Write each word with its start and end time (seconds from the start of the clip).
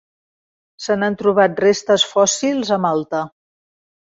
Se 0.85 0.95
n'han 1.01 1.17
trobat 1.19 1.61
restes 1.65 2.07
fòssils 2.15 2.73
a 2.79 2.81
Malta. 2.87 3.21